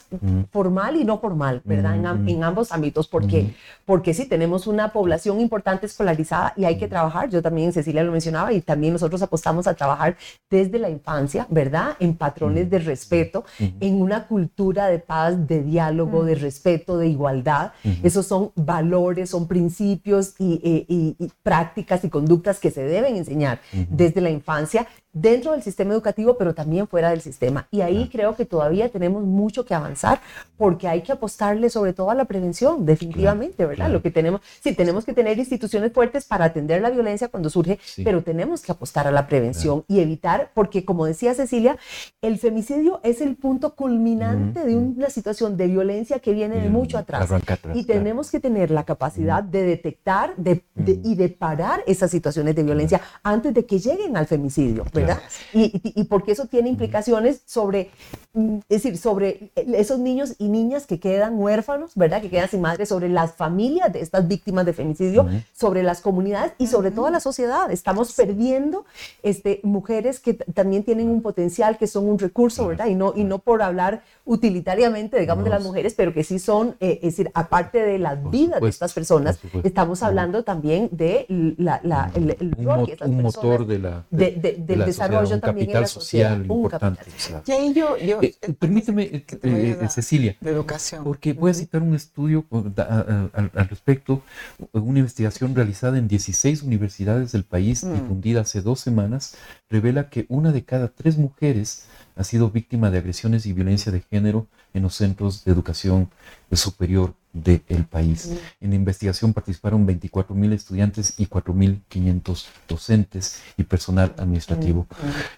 [0.50, 1.96] formal y no formal, ¿verdad?
[2.26, 3.08] En, ambos ámbitos.
[3.08, 3.54] ¿Por qué?
[3.84, 7.30] Porque sí, tenemos una población importante escolarizada y hay que trabajar.
[7.30, 10.16] Yo también, Cecilia lo mencionaba, y también nosotros apostamos a trabajar
[10.50, 11.96] desde la infancia, ¿verdad?
[12.00, 17.72] En patrones de respeto, en una cultura de paz, de diálogo, de respeto, de igualdad.
[18.02, 20.07] Esos son valores, son principios
[20.38, 24.86] y, prácticas y conductas que se deben enseñar desde la infancia
[25.20, 27.66] dentro del sistema educativo, pero también fuera del sistema.
[27.70, 30.20] Y ahí creo que todavía tenemos mucho que avanzar
[30.56, 33.90] porque hay que apostarle sobre todo a la prevención, definitivamente, ¿verdad?
[33.90, 37.78] Lo que tenemos, sí, tenemos que tener instituciones fuertes para atender la violencia cuando surge,
[38.04, 41.76] pero tenemos que apostar a la prevención y evitar, porque como decía Cecilia,
[42.22, 46.98] el femicidio es el punto culminante de una situación de violencia que viene de mucho
[46.98, 47.28] atrás.
[47.74, 52.62] y tenemos que tener la capacidad de detectar de, y de parar esas situaciones de
[52.62, 55.07] violencia antes de que lleguen al femicidio, ¿verdad?
[55.52, 57.90] Y, porque eso tiene implicaciones sobre,
[58.34, 62.20] es decir, sobre esos niños y niñas que quedan huérfanos, ¿verdad?
[62.20, 66.52] Que quedan sin madre, sobre las familias de estas víctimas de femicidio, sobre las comunidades
[66.58, 67.70] y sobre toda la sociedad.
[67.70, 68.84] Estamos perdiendo
[69.22, 72.86] este, mujeres que también tienen un potencial, que son un recurso, ¿verdad?
[72.86, 76.76] Y no, y no por hablar utilitariamente, digamos, de las mujeres, pero que sí son,
[76.80, 82.12] eh, es decir, aparte de las vidas de estas personas, estamos hablando también de la,
[82.14, 87.06] el, rol que estas un motor de la, del desarrollo también capital social importante.
[87.46, 91.04] Y ahí yo, yo eh, permíteme, eh, eh, Cecilia, de educación.
[91.04, 94.22] porque voy a citar un estudio al respecto,
[94.72, 97.92] una investigación realizada en 16 universidades del país, mm.
[97.94, 99.36] difundida hace dos semanas,
[99.70, 101.86] revela que una de cada tres mujeres
[102.18, 106.10] ha sido víctima de agresiones y violencia de género en los centros de educación
[106.52, 108.32] superior del país.
[108.60, 114.86] En la investigación participaron 24.000 estudiantes y 4.500 docentes y personal administrativo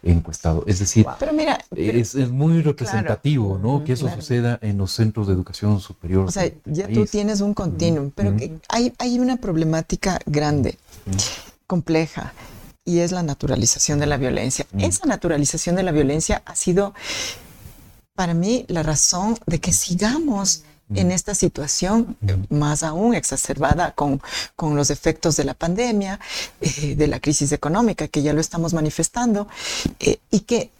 [0.03, 0.65] encuestado.
[0.67, 1.07] Es decir,
[1.77, 3.85] es, muy representativo ¿no?
[3.85, 6.27] que eso suceda en los centros de educación superior.
[6.29, 8.35] O sea, ya tú tienes un continuum, pero
[8.69, 10.79] hay, hay una problemática grande,
[11.67, 12.33] compleja
[12.85, 14.67] y es la naturalización de la violencia.
[14.79, 16.95] Esa naturalización de la violencia ha sido
[18.15, 20.65] para mí la razón de que sigamos
[20.95, 22.17] en esta situación,
[22.49, 24.21] más aún exacerbada con,
[24.57, 26.19] con los efectos de la pandemia,
[26.61, 29.47] eh, de la crisis económica, que ya lo estamos manifestando,
[30.01, 30.71] eh, y que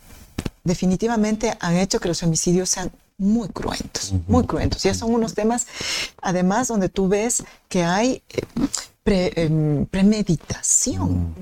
[0.65, 4.83] definitivamente han hecho que los femicidios sean muy cruentos, muy cruentos.
[4.83, 5.67] Ya son unos temas,
[6.21, 8.43] además, donde tú ves que hay eh,
[9.05, 11.35] em, premeditación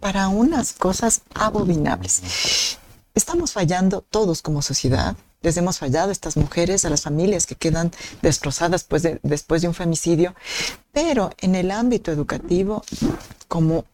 [0.00, 2.78] para unas cosas abominables.
[3.14, 7.56] Estamos fallando todos como sociedad, les hemos fallado a estas mujeres, a las familias que
[7.56, 7.90] quedan
[8.22, 10.34] destrozadas después de, después de un femicidio,
[10.92, 12.84] pero en el ámbito educativo,
[13.48, 13.84] como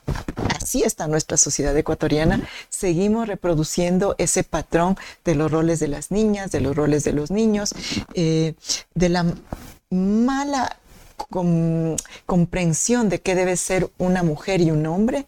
[0.60, 6.52] así está nuestra sociedad ecuatoriana, seguimos reproduciendo ese patrón de los roles de las niñas,
[6.52, 7.74] de los roles de los niños,
[8.14, 8.54] eh,
[8.94, 9.24] de la
[9.90, 10.76] mala
[12.26, 15.26] comprensión de qué debe ser una mujer y un hombre.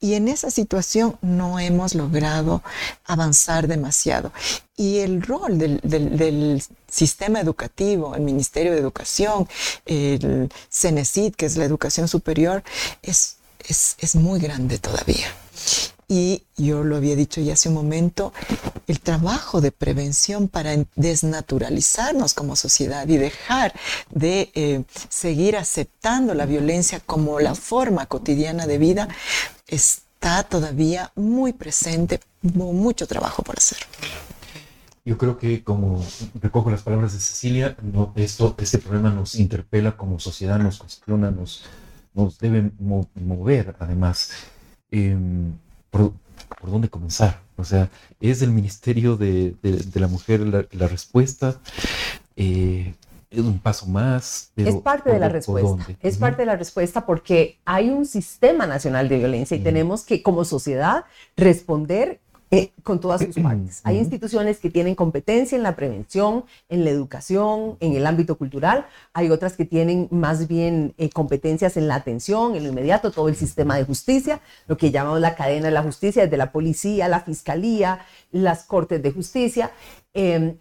[0.00, 2.62] Y en esa situación no hemos logrado
[3.04, 4.32] avanzar demasiado.
[4.76, 9.48] Y el rol del, sistema educativo, el Ministerio de Educación,
[9.86, 12.64] el CENESID, que es la educación superior,
[13.02, 13.36] es,
[13.68, 15.28] es, es muy grande todavía.
[16.10, 18.32] Y yo lo había dicho ya hace un momento,
[18.88, 23.72] el trabajo de prevención para desnaturalizarnos como sociedad y dejar
[24.10, 29.08] de eh, seguir aceptando la violencia como la forma cotidiana de vida
[29.68, 33.78] está todavía muy presente, mucho trabajo por hacer.
[35.04, 36.04] Yo creo que como
[36.42, 41.30] recojo las palabras de Cecilia, no, esto, este problema nos interpela como sociedad, nos cuestiona,
[41.30, 41.66] nos,
[42.14, 44.32] nos debe mover además.
[44.90, 45.52] Em,
[45.90, 46.12] por,
[46.62, 47.40] dónde comenzar.
[47.56, 49.54] O sea, es el Ministerio de,
[49.94, 51.60] la Mujer la, respuesta.
[52.36, 52.94] Eh,
[53.30, 54.50] es un paso más.
[54.56, 55.86] es parte de la respuesta.
[56.02, 60.22] Es parte de la respuesta porque hay un sistema nacional de violencia y tenemos que,
[60.22, 61.04] como sociedad,
[61.36, 62.20] responder
[62.52, 63.80] eh, con todas sus partes.
[63.84, 68.86] Hay instituciones que tienen competencia en la prevención, en la educación, en el ámbito cultural.
[69.12, 73.28] Hay otras que tienen más bien eh, competencias en la atención, en lo inmediato, todo
[73.28, 77.06] el sistema de justicia, lo que llamamos la cadena de la justicia, desde la policía,
[77.06, 78.00] la fiscalía,
[78.32, 79.70] las cortes de justicia.
[80.12, 80.56] Em,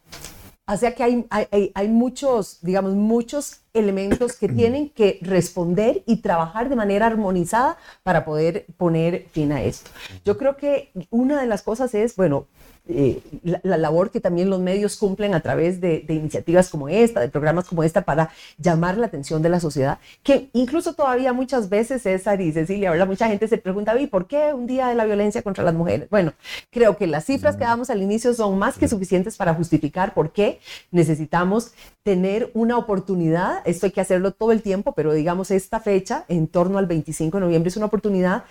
[0.73, 6.17] o sea que hay, hay, hay, muchos, digamos, muchos elementos que tienen que responder y
[6.17, 9.89] trabajar de manera armonizada para poder poner fin a esto.
[10.25, 12.47] Yo creo que una de las cosas es, bueno,
[12.91, 17.29] eh, la, labor que también los medios cumplen a través de, iniciativas como esta, de
[17.29, 22.01] programas como esta, para llamar la atención de la sociedad, que incluso todavía muchas veces,
[22.01, 23.05] César y Cecilia, ¿verdad?
[23.05, 26.09] mucha gente se pregunta, ¿y por qué un día de la violencia contra las mujeres?
[26.09, 26.33] Bueno,
[26.71, 30.31] creo que las cifras que damos al inicio son más que suficientes para justificar por
[30.31, 35.79] qué necesitamos tener una oportunidad, esto hay que hacerlo todo el tiempo, pero digamos esta
[35.79, 38.45] fecha, en torno al 25 de noviembre, es una oportunidad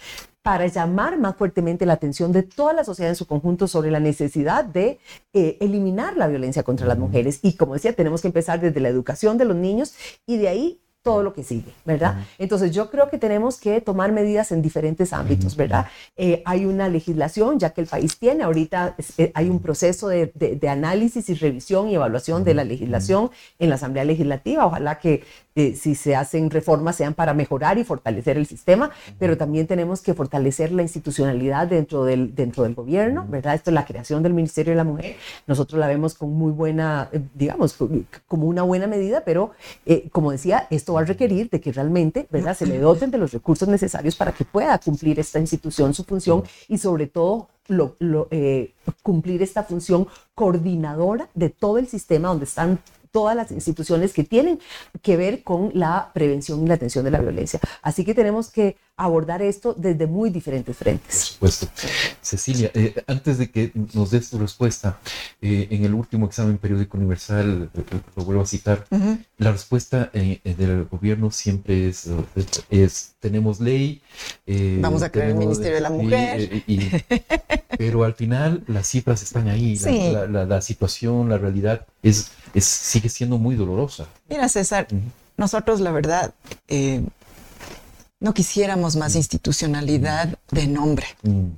[0.48, 4.00] para llamar más fuertemente la atención de toda la sociedad en su conjunto sobre la
[4.00, 4.98] necesidad de
[5.34, 7.40] eh, eliminar la violencia contra las mujeres.
[7.42, 9.92] Y como decía, tenemos que empezar desde la educación de los niños
[10.24, 12.24] y de ahí todo lo que sigue, ¿verdad?
[12.38, 15.86] Entonces yo creo que tenemos que tomar medidas en diferentes ámbitos, ¿verdad?
[16.16, 20.32] Eh, hay una legislación ya que el país tiene, ahorita eh, hay un proceso de,
[20.34, 25.24] de, análisis y revisión y evaluación de la legislación en la Asamblea Legislativa, ojalá que
[25.58, 30.00] eh, si se hacen reformas sean para mejorar y fortalecer el sistema, pero también tenemos
[30.00, 33.56] que fortalecer la institucionalidad dentro del, dentro del gobierno, ¿verdad?
[33.56, 35.16] Esto es la creación del Ministerio de la Mujer,
[35.48, 37.76] nosotros la vemos con muy buena, eh, digamos,
[38.28, 39.50] como una buena medida, pero
[39.84, 42.56] eh, como decía, esto va a requerir de que realmente, ¿verdad?
[42.56, 46.44] Se le doten de los recursos necesarios para que pueda cumplir esta institución su función
[46.68, 47.96] y sobre todo lo,
[49.02, 52.78] cumplir esta función coordinadora de todo el sistema donde están
[53.10, 54.60] todas las instituciones que tienen
[55.02, 57.60] que ver con la prevención y la atención de la violencia.
[57.82, 61.36] Así que tenemos que abordar esto desde muy diferentes frentes.
[61.38, 61.68] Por supuesto.
[62.20, 64.98] Cecilia, eh, antes de que nos des tu respuesta,
[65.40, 67.82] eh, en el último examen periódico universal, eh,
[68.16, 68.86] lo vuelvo a citar,
[69.38, 72.10] la respuesta del gobierno siempre es,
[72.70, 74.02] es tenemos ley.
[74.80, 76.64] Vamos a crear el Ministerio de la Mujer.
[77.78, 83.38] pero al final las cifras están ahí, la, situación, la realidad es, es, sigue siendo
[83.38, 84.08] muy dolorosa.
[84.28, 84.88] Mira, César,
[85.36, 86.34] nosotros la verdad
[88.20, 89.18] no quisiéramos más mm.
[89.18, 91.06] institucionalidad de nombre.
[91.22, 91.50] Mm.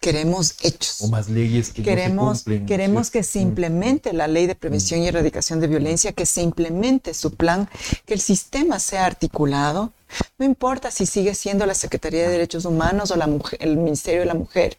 [0.00, 1.00] Queremos hechos.
[1.00, 2.66] O más leyes que queremos, no se cumplen.
[2.66, 3.42] Queremos que se mm.
[3.42, 7.70] implemente la ley de prevención y erradicación de violencia, que se implemente su plan,
[8.04, 9.92] que el sistema sea articulado.
[10.38, 14.26] No importa si sigue siendo la Secretaría de Derechos Humanos o la el Ministerio de
[14.26, 14.76] la Mujer.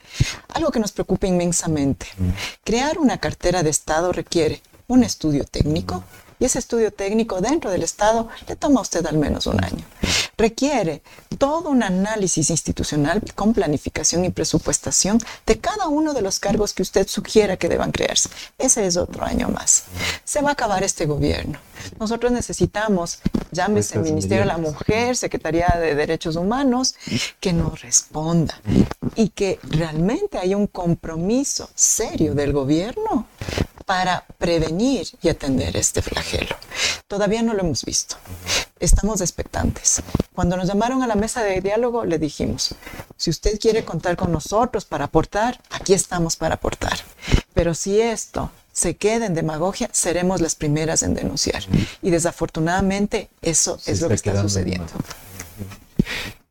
[0.53, 2.05] Algo que nos preocupa inmensamente.
[2.63, 6.03] Crear una cartera de Estado requiere un estudio técnico,
[6.39, 9.83] y ese estudio técnico dentro del Estado le toma a usted al menos un año.
[10.37, 11.01] requiere
[11.37, 16.81] todo un análisis institucional con planificación y presupuestación de cada uno de los cargos que
[16.81, 18.29] usted sugiera que deban crearse.
[18.57, 19.83] Ese es otro año más.
[20.23, 21.59] Se va a acabar este gobierno.
[21.99, 23.19] Nosotros necesitamos,
[23.51, 26.95] llámese Ministerio de la Mujer, Secretaría de Derechos Humanos,
[27.39, 28.59] que nos responda
[29.15, 33.27] y que realmente haya un compromiso serio del gobierno
[33.85, 36.55] para prevenir y atender este flagelo.
[37.07, 38.15] Todavía no lo hemos visto.
[38.79, 40.01] Estamos expectantes.
[40.33, 42.75] Cuando nos llamaron a la mesa de diálogo, le dijimos,
[43.15, 46.97] si usted quiere contar con nosotros para aportar, aquí estamos para aportar.
[47.53, 51.63] Pero si esto se queda en demagogia, seremos las primeras en denunciar.
[52.01, 54.91] Y desafortunadamente eso es lo que está sucediendo.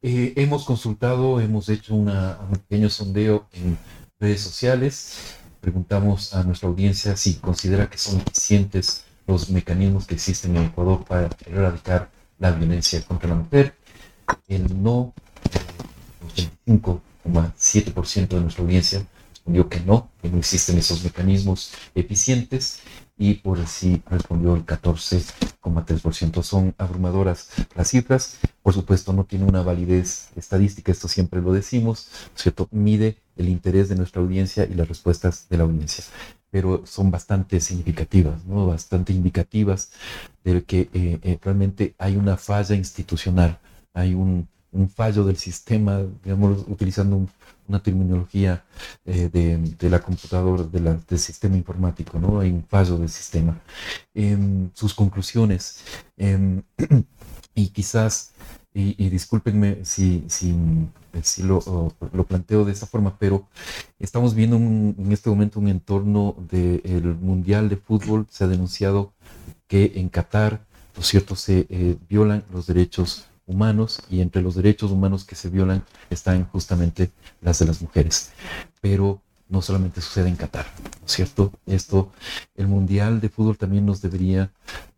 [0.02, 2.12] Eh, hemos consultado, hemos hecho un
[2.52, 3.76] pequeño sondeo en
[4.20, 5.16] redes sociales
[5.64, 11.02] preguntamos a nuestra audiencia si considera que son eficientes los mecanismos que existen en Ecuador
[11.06, 13.74] para erradicar la violencia contra la mujer.
[14.46, 15.14] El no,
[16.44, 22.80] el 85,7% de nuestra audiencia respondió que no, que no existen esos mecanismos eficientes
[23.16, 26.42] y por sí respondió el 14,3%.
[26.42, 28.36] Son abrumadoras las cifras.
[28.62, 32.68] Por supuesto, no tiene una validez estadística, esto siempre lo decimos, ¿cierto?
[32.70, 36.04] Mide el interés de nuestra audiencia y las respuestas de la audiencia.
[36.50, 38.66] Pero son bastante significativas, ¿no?
[38.66, 39.90] bastante indicativas
[40.44, 43.58] de que eh, eh, realmente hay una falla institucional,
[43.92, 44.48] hay un,
[44.94, 47.28] fallo del sistema, digamos, utilizando
[47.68, 48.64] una terminología
[49.04, 52.40] eh, de, la computadora, de del sistema informático, ¿no?
[52.40, 53.60] Hay un fallo del sistema.
[54.14, 55.84] Em, sus conclusiones,
[56.16, 56.62] em,
[57.54, 58.33] y quizás,
[58.76, 60.52] y, discúlpenme si, si,
[61.44, 63.46] lo, lo, planteo de esta forma, pero
[64.00, 69.12] estamos viendo en este momento un entorno del Mundial de Fútbol, se ha denunciado
[69.68, 74.90] que en Qatar, ¿no cierto?, se eh, violan los derechos humanos y entre los derechos
[74.90, 78.32] humanos que se violan están justamente las de las mujeres.
[78.80, 80.66] Pero no solamente sucede en Qatar,
[81.00, 81.52] ¿no es cierto?
[81.66, 82.12] Esto,
[82.56, 84.50] el Mundial de Fútbol también nos debería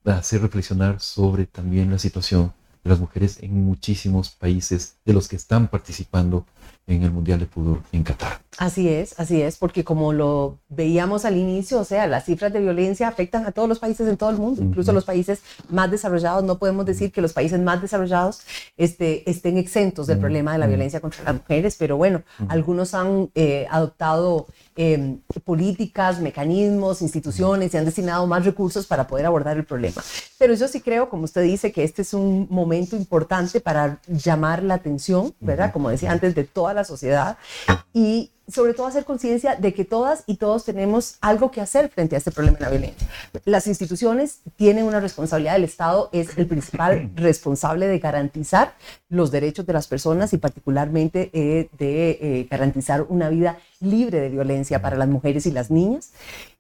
[0.05, 5.37] hacer reflexionar sobre también la situación de las mujeres en muchísimos países de los que
[5.37, 6.47] están participando
[6.87, 8.41] en el Mundial de Fútbol en Qatar.
[8.59, 12.61] Así es, así es, porque como lo veíamos al inicio, o sea, las cifras de
[12.61, 16.45] violencia afectan a todos los países en todo el mundo, incluso los países más desarrollados.
[16.45, 18.41] No podemos decir que los países más desarrollados
[18.77, 23.31] este, estén exentos del problema de la violencia contra las mujeres, pero bueno, algunos han
[23.35, 24.47] eh, adoptado
[24.77, 30.03] em, políticas, mecanismos, instituciones y han destinado más recursos para poder abordar el problema.
[30.39, 34.63] Pero yo sí creo, como usted dice, que este es un momento importante para llamar
[34.63, 35.73] la atención, ¿verdad?
[35.73, 37.39] Como decía antes, de toda la sociedad
[37.93, 42.15] y sobre todo hacer conciencia de que todas y todos tenemos algo que hacer frente
[42.15, 43.09] a este problema de la violencia.
[43.45, 48.75] Las instituciones tienen una responsabilidad, el Estado es el principal responsable de garantizar
[49.09, 54.29] los derechos de las personas y particularmente eh, de eh, garantizar una vida libre de
[54.29, 56.13] violencia para las mujeres y las niñas.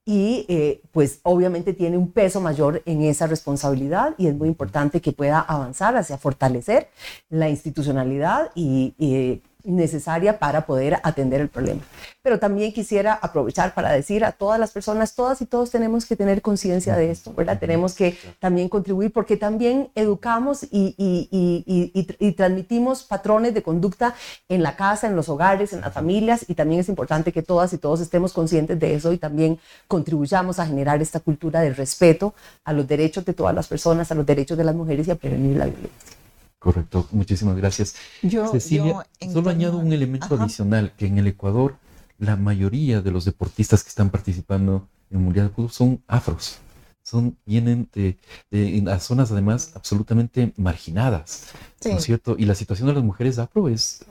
[0.08, 5.00] Y eh, pues obviamente tiene un peso mayor en esa responsabilidad y es muy importante
[5.00, 6.88] que pueda avanzar hacia fortalecer
[7.28, 11.82] la institucionalidad y, y necesaria para poder atender el problema.
[12.22, 16.16] Pero también quisiera aprovechar para decir a todas las personas, todas y todos tenemos que
[16.16, 17.58] tener conciencia de esto, ¿verdad?
[17.58, 24.14] Tenemos que también contribuir porque también educamos y, y, transmitimos patrones de conducta
[24.48, 27.72] en la casa, en los hogares, en las familias y también es importante que todas
[27.72, 32.34] y todos estemos conscientes de eso y también contribuyamos a generar esta cultura de respeto
[32.64, 35.16] a los derechos de todas las personas, a los derechos de las mujeres y a
[35.16, 36.25] prevenir la violencia.
[36.58, 37.96] Correcto, muchísimas gracias.
[38.22, 41.76] Yo, Cecilia, solo añado un elemento adicional, que en el Ecuador
[42.18, 46.58] la mayoría de los deportistas que están participando en el Mundial de Fútbol son afros.
[47.02, 48.18] Son, vienen de,
[48.50, 51.44] de, zonas además absolutamente marginadas,
[51.84, 52.34] ¿no es cierto?
[52.36, 54.04] Y la situación de las mujeres afro es,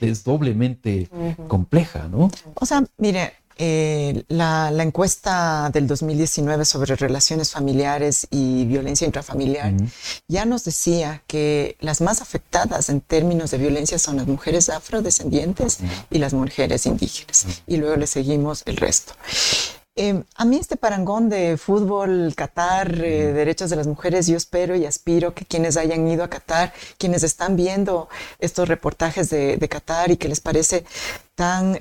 [0.00, 1.10] es, doblemente
[1.46, 2.30] compleja, ¿no?
[2.54, 9.72] O sea, mire, eh, la, encuesta del 2019 sobre relaciones familiares y violencia intrafamiliar
[10.28, 15.78] ya nos decía que las más afectadas en términos de violencia son las mujeres afrodescendientes
[16.08, 17.46] y las mujeres indígenas.
[17.66, 19.14] Y luego le seguimos el resto.
[19.96, 24.76] Eh, a mí este parangón de fútbol, Qatar, eh, derechos de las mujeres, yo espero
[24.76, 29.68] y aspiro que quienes hayan ido a Qatar, quienes están viendo estos reportajes de, de
[29.68, 30.84] Qatar y que les parece
[31.34, 31.76] tan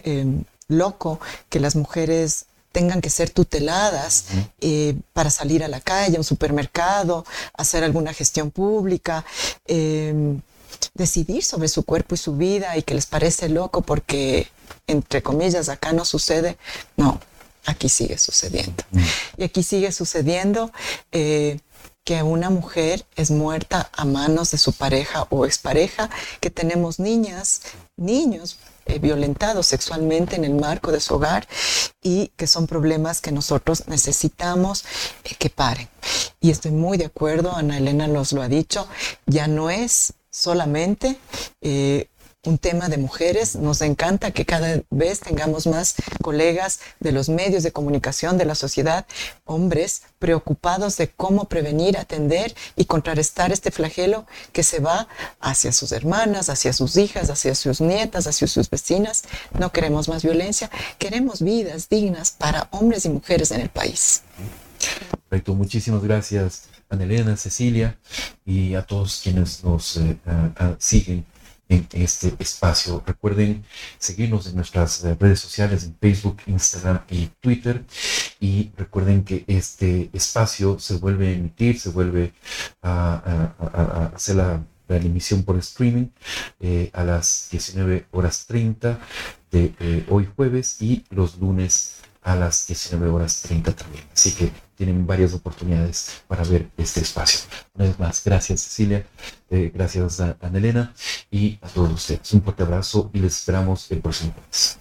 [0.67, 4.25] loco que las mujeres tengan que ser tuteladas
[4.61, 9.25] eh, para salir a la calle, a un supermercado, hacer alguna gestión pública,
[9.65, 10.41] em,
[10.93, 14.47] decidir sobre su cuerpo y su vida y que les parece loco porque,
[14.85, 16.57] entre comillas, acá no sucede.
[16.97, 17.19] No,
[17.65, 18.83] aquí sigue sucediendo.
[19.37, 20.71] Y aquí sigue sucediendo.
[21.11, 21.59] Eh,
[22.03, 26.09] que una mujer es muerta a manos de su pareja o expareja,
[26.39, 27.63] que tenemos niñas,
[27.97, 31.47] niños eh, violentados sexualmente en el marco de su hogar
[32.01, 34.85] y que son problemas que nosotros necesitamos
[35.23, 35.89] eh, que paren.
[36.39, 38.87] Y estoy muy de acuerdo, Ana Elena nos lo ha dicho,
[39.25, 41.17] ya no es solamente
[41.61, 42.07] eh,
[42.47, 43.55] un tema de mujeres.
[43.55, 48.55] Nos encanta que cada vez tengamos más colegas de los medios de comunicación de la
[48.55, 49.05] sociedad,
[49.45, 55.07] hombres preocupados de cómo prevenir, atender y contrarrestar este flagelo que se va
[55.41, 59.23] hacia sus hermanas, hacia sus hijas, hacia sus nietas, hacia sus vecinas.
[59.59, 64.23] No queremos más violencia, queremos vidas dignas para hombres y mujeres en el país.
[65.29, 67.97] Perfecto, muchísimas gracias, Anelena, Cecilia
[68.45, 70.17] y a todos quienes nos eh,
[70.77, 71.25] siguen
[71.69, 73.03] en este espacio.
[73.05, 73.63] Recuerden
[73.97, 77.83] seguirnos en nuestras eh, redes sociales, en Facebook, Instagram y Twitter.
[78.39, 82.33] Y recuerden que este espacio se vuelve a emitir, se vuelve
[82.81, 86.07] a, hacer la, emisión por streaming
[86.61, 88.99] eh, a las 19 horas 30
[89.51, 91.96] de eh, hoy jueves y los lunes
[92.27, 94.03] a las 19 horas 30 también.
[94.13, 97.39] Así que tienen varias oportunidades para ver este espacio.
[97.73, 99.07] Una vez más, gracias Cecilia,
[99.49, 100.93] eh, gracias a Ana Elena
[101.31, 102.33] y a todos ustedes.
[102.33, 104.77] Un fuerte abrazo y les esperamos el próximo mes.